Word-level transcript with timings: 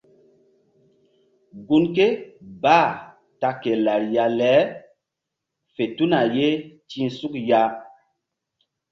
Gun 1.67 1.83
ké 1.95 2.07
bah 2.63 2.91
ta 3.39 3.49
ke 3.61 3.71
lariya 3.85 4.25
le 4.39 4.53
fe 5.73 5.83
tuna 5.95 6.19
ye 6.35 6.49
ti̧h 6.87 7.11
suk 7.17 7.33
ya. 7.49 7.63